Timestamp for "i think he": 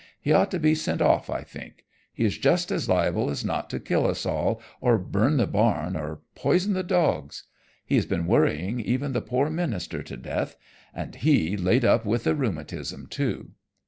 1.29-2.25